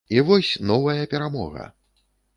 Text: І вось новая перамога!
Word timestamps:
І 0.15 0.21
вось 0.29 0.49
новая 0.71 1.03
перамога! 1.11 1.67